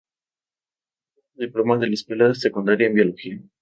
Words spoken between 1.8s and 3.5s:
la escuela secundaria en Biología.